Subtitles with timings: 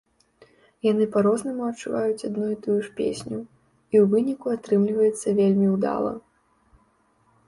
[0.91, 3.37] Яны па-рознаму адчуваюць адну і тую ж песню,
[3.95, 6.15] і ў выніку атрымліваецца вельмі ўдала.